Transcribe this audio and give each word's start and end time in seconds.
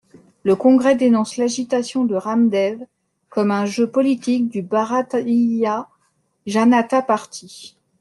Le 0.41 0.55
Congrès 0.55 0.95
dénonce 0.95 1.37
l'agitation 1.37 2.05
de 2.05 2.15
Ramdev 2.15 2.83
comme 3.29 3.51
un 3.51 3.65
jeu 3.67 3.85
politique 3.87 4.49
du 4.49 4.63
Bharatiya 4.63 5.89
Janata 6.47 7.03
Party. 7.03 7.77